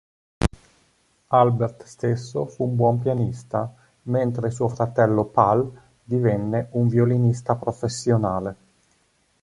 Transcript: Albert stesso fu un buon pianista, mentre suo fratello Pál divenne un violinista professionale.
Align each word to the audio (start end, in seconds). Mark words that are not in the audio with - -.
Albert 1.27 1.83
stesso 1.83 2.47
fu 2.47 2.63
un 2.63 2.75
buon 2.75 2.97
pianista, 2.97 3.71
mentre 4.05 4.49
suo 4.49 4.67
fratello 4.67 5.25
Pál 5.25 5.71
divenne 6.05 6.69
un 6.71 6.87
violinista 6.87 7.55
professionale. 7.55 8.55